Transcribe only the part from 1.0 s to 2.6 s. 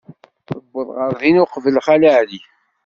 din uqbel Xali Ɛli.